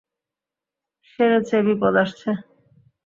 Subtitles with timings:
[1.09, 2.29] সেরেছে, বিপদ আসছে।